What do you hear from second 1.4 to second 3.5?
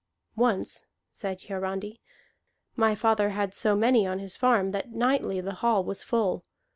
Hiarandi, "my father